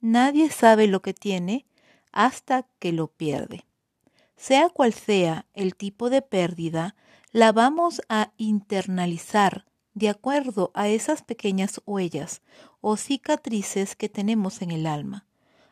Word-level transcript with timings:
Nadie 0.00 0.50
sabe 0.50 0.86
lo 0.86 1.02
que 1.02 1.14
tiene 1.14 1.66
hasta 2.12 2.66
que 2.78 2.92
lo 2.92 3.08
pierde. 3.08 3.66
Sea 4.36 4.70
cual 4.70 4.94
sea 4.94 5.46
el 5.52 5.76
tipo 5.76 6.08
de 6.08 6.22
pérdida, 6.22 6.96
la 7.32 7.52
vamos 7.52 8.00
a 8.08 8.32
internalizar 8.38 9.66
de 9.94 10.08
acuerdo 10.08 10.70
a 10.74 10.88
esas 10.88 11.22
pequeñas 11.22 11.80
huellas 11.84 12.42
o 12.80 12.96
cicatrices 12.96 13.96
que 13.96 14.08
tenemos 14.08 14.62
en 14.62 14.70
el 14.70 14.86
alma. 14.86 15.26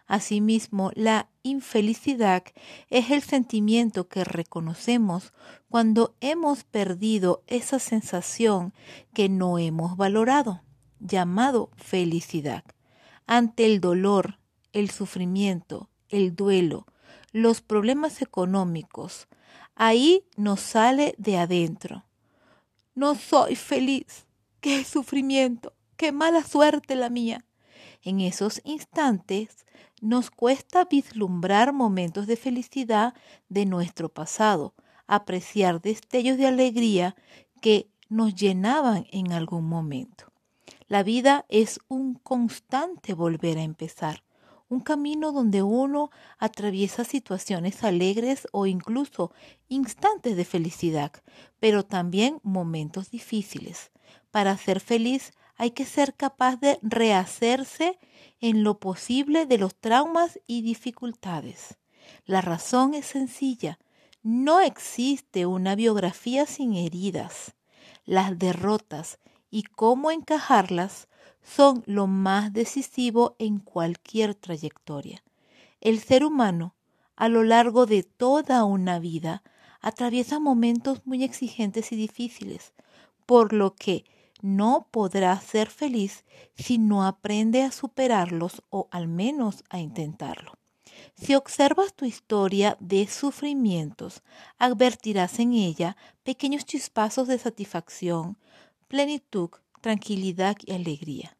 Asimismo, 0.07 0.91
la 0.95 1.29
infelicidad 1.43 2.43
es 2.89 3.11
el 3.11 3.23
sentimiento 3.23 4.09
que 4.09 4.25
reconocemos 4.25 5.33
cuando 5.69 6.15
hemos 6.21 6.65
perdido 6.65 7.43
esa 7.47 7.79
sensación 7.79 8.73
que 9.13 9.29
no 9.29 9.59
hemos 9.59 9.97
valorado, 9.97 10.63
llamado 10.99 11.71
felicidad. 11.77 12.65
Ante 13.31 13.67
el 13.67 13.83
dolor, 13.83 14.39
el 14.73 14.89
sufrimiento, 14.89 15.91
el 16.09 16.35
duelo, 16.35 16.87
los 17.31 17.61
problemas 17.61 18.23
económicos, 18.23 19.29
ahí 19.75 20.25
nos 20.39 20.61
sale 20.61 21.15
de 21.19 21.37
adentro. 21.37 22.07
No 22.95 23.15
soy 23.17 23.55
feliz. 23.55 24.27
Qué 24.63 24.83
sufrimiento. 24.83 25.75
Qué 25.99 26.11
mala 26.11 26.43
suerte 26.43 26.97
la 26.97 27.11
mía. 27.11 27.45
En 28.03 28.21
esos 28.21 28.63
instantes 28.65 29.67
nos 30.01 30.31
cuesta 30.31 30.87
vislumbrar 30.87 31.75
momentos 31.75 32.27
de 32.27 32.37
felicidad 32.37 33.13
de 33.51 33.67
nuestro 33.67 34.09
pasado, 34.09 34.73
apreciar 35.07 35.83
destellos 35.83 36.39
de 36.39 36.47
alegría 36.47 37.15
que 37.61 37.91
nos 38.09 38.35
llenaban 38.35 39.07
en 39.11 39.33
algún 39.33 39.69
momento. 39.69 40.33
La 40.89 41.03
vida 41.03 41.45
es 41.51 41.81
un 41.89 42.15
constante 42.15 43.13
volver 43.13 43.59
a 43.59 43.63
empezar, 43.63 44.25
un 44.71 44.81
camino 44.81 45.33
donde 45.33 45.63
uno 45.63 46.11
atraviesa 46.39 47.05
situaciones 47.05 47.85
alegres 47.85 48.49
o 48.53 48.65
incluso 48.65 49.31
instantes 49.69 50.35
de 50.35 50.47
felicidad, 50.47 51.13
pero 51.61 51.85
también 51.85 52.41
momentos 52.43 53.11
difíciles. 53.11 53.91
Para 54.31 54.57
ser 54.57 54.81
feliz 54.81 55.33
hay 55.57 55.73
que 55.73 55.85
ser 55.85 56.15
capaz 56.15 56.57
de 56.57 56.79
rehacerse 56.81 57.99
en 58.41 58.63
lo 58.65 58.79
posible 58.79 59.45
de 59.45 59.59
los 59.59 59.75
traumas 59.75 60.41
y 60.47 60.63
dificultades. 60.63 61.77
La 62.25 62.41
razón 62.41 62.95
es 62.95 63.05
sencilla. 63.05 63.79
No 64.23 64.61
existe 64.61 65.45
una 65.45 65.75
biografía 65.75 66.47
sin 66.47 66.73
heridas. 66.73 67.55
Las 68.07 68.39
derrotas 68.39 69.19
y 69.51 69.63
cómo 69.63 70.11
encajarlas 70.11 71.09
son 71.43 71.83
lo 71.87 72.07
más 72.07 72.53
decisivo 72.53 73.35
en 73.39 73.59
cualquier 73.59 74.35
trayectoria. 74.35 75.23
El 75.81 76.01
ser 76.01 76.25
humano, 76.25 76.75
a 77.17 77.29
lo 77.29 77.43
largo 77.43 77.87
de 77.87 78.03
toda 78.03 78.65
una 78.65 78.99
vida, 78.99 79.43
atraviesa 79.81 80.41
momentos 80.41 81.07
muy 81.07 81.25
exigentes 81.25 81.93
y 81.93 81.97
difíciles, 81.97 82.75
por 83.27 83.53
lo 83.53 83.75
que 83.75 84.05
no 84.41 84.89
podrá 84.91 85.41
ser 85.41 85.69
feliz 85.69 86.25
si 86.55 86.79
no 86.79 87.05
aprende 87.05 87.63
a 87.63 87.73
superarlos 87.73 88.63
o 88.71 88.89
al 88.91 89.09
menos 89.09 89.65
a 89.69 89.79
intentarlo. 89.79 90.53
Si 91.15 91.35
observas 91.35 91.95
tu 91.95 92.05
historia 92.05 92.77
de 92.81 93.07
sufrimientos, 93.09 94.23
advertirás 94.59 95.39
en 95.39 95.53
ella 95.53 95.97
pequeños 96.23 96.65
chispazos 96.65 97.27
de 97.29 97.39
satisfacción, 97.39 98.39
plenitud, 98.89 99.51
tranquilidad 99.81 100.57
y 100.65 100.73
alegría. 100.73 101.37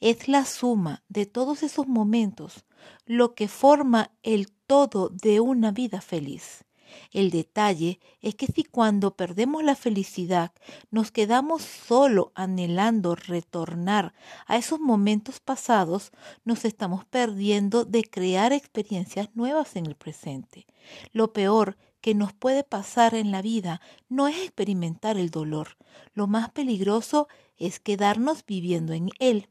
Es 0.00 0.28
la 0.28 0.44
suma 0.44 1.04
de 1.08 1.26
todos 1.26 1.62
esos 1.62 1.86
momentos 1.86 2.64
lo 3.06 3.34
que 3.34 3.48
forma 3.48 4.12
el 4.22 4.50
todo 4.66 5.08
de 5.08 5.40
una 5.40 5.70
vida 5.70 6.00
feliz. 6.00 6.65
El 7.12 7.30
detalle 7.30 8.00
es 8.20 8.34
que 8.34 8.46
si 8.46 8.64
cuando 8.64 9.16
perdemos 9.16 9.64
la 9.64 9.76
felicidad 9.76 10.52
nos 10.90 11.10
quedamos 11.10 11.62
solo 11.62 12.32
anhelando 12.34 13.14
retornar 13.14 14.14
a 14.46 14.56
esos 14.56 14.80
momentos 14.80 15.40
pasados, 15.40 16.12
nos 16.44 16.64
estamos 16.64 17.04
perdiendo 17.04 17.84
de 17.84 18.04
crear 18.04 18.52
experiencias 18.52 19.28
nuevas 19.34 19.76
en 19.76 19.86
el 19.86 19.94
presente. 19.94 20.66
Lo 21.12 21.32
peor 21.32 21.76
que 22.00 22.14
nos 22.14 22.32
puede 22.32 22.62
pasar 22.62 23.14
en 23.14 23.32
la 23.32 23.42
vida 23.42 23.80
no 24.08 24.28
es 24.28 24.36
experimentar 24.36 25.16
el 25.16 25.30
dolor. 25.30 25.76
Lo 26.14 26.26
más 26.26 26.50
peligroso 26.50 27.28
es 27.56 27.80
quedarnos 27.80 28.44
viviendo 28.46 28.92
en 28.92 29.10
él, 29.18 29.48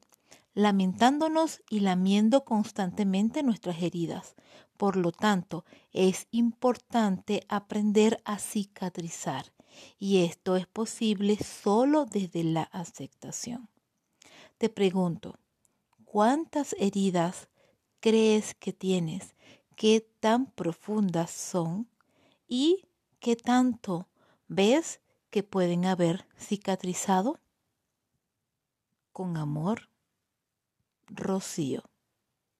lamentándonos 0.53 1.61
y 1.69 1.81
lamiendo 1.81 2.45
constantemente 2.45 3.43
nuestras 3.43 3.81
heridas. 3.81 4.35
Por 4.77 4.97
lo 4.97 5.11
tanto, 5.11 5.63
es 5.93 6.27
importante 6.31 7.45
aprender 7.47 8.21
a 8.25 8.39
cicatrizar 8.39 9.53
y 9.97 10.23
esto 10.23 10.55
es 10.55 10.67
posible 10.67 11.37
solo 11.37 12.05
desde 12.05 12.43
la 12.43 12.63
aceptación. 12.63 13.69
Te 14.57 14.69
pregunto, 14.69 15.37
¿cuántas 16.05 16.75
heridas 16.79 17.49
crees 17.99 18.53
que 18.55 18.73
tienes? 18.73 19.35
¿Qué 19.75 20.07
tan 20.19 20.51
profundas 20.51 21.31
son? 21.31 21.89
¿Y 22.47 22.85
qué 23.19 23.35
tanto 23.35 24.07
ves 24.47 25.01
que 25.29 25.43
pueden 25.43 25.85
haber 25.85 26.25
cicatrizado? 26.37 27.39
Con 29.11 29.37
amor, 29.37 29.89
Rocío. 31.07 31.83